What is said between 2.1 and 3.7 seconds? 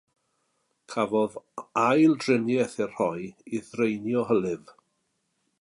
driniaeth ei rhoi i